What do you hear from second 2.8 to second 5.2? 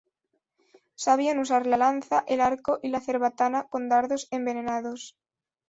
y la cerbatana con dardos envenenados.